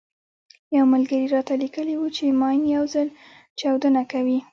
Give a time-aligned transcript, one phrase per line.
[0.75, 3.07] يو ملګري راته ليکلي وو چې ماين يو ځل
[3.59, 4.39] چاودنه کوي.